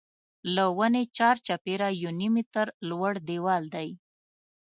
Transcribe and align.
له 0.55 0.63
ونې 0.77 1.03
چار 1.17 1.35
چاپېره 1.45 1.87
یو 2.01 2.11
نیم 2.19 2.33
متر 2.35 2.67
لوړ 2.89 3.13
دیوال 3.27 3.63
دی. 3.75 3.89